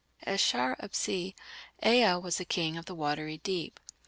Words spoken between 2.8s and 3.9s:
the Watery Deep".